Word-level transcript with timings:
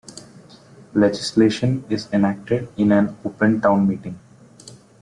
Legislation 0.95 1.83
is 1.87 2.11
enacted 2.11 2.69
in 2.75 2.91
an 2.91 3.15
Open 3.23 3.61
Town 3.61 3.87
Meeting. 3.87 4.17